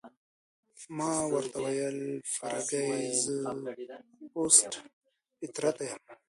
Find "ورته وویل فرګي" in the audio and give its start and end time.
1.33-2.87